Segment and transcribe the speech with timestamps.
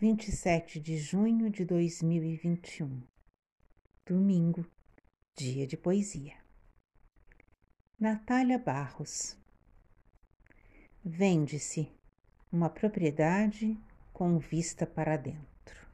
[0.00, 3.02] 27 de junho de 2021,
[4.06, 4.64] domingo,
[5.34, 6.36] dia de poesia.
[7.98, 9.36] Natália Barros.
[11.04, 11.90] Vende-se
[12.52, 13.76] uma propriedade
[14.12, 15.87] com vista para dentro.